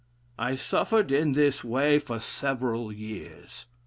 I 0.39 0.55
suffered 0.55 1.11
in 1.11 1.33
this 1.33 1.63
way 1.63 1.99
for 1.99 2.17
several 2.19 2.91
years. 2.91 3.67